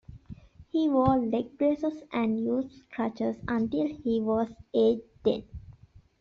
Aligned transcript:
He 0.71 0.89
wore 0.89 1.19
leg 1.19 1.59
braces 1.59 2.01
and 2.11 2.39
used 2.43 2.89
crutches 2.89 3.35
until 3.47 3.85
he 3.85 4.19
was 4.19 4.51
aged 4.73 5.03
ten. 5.23 5.43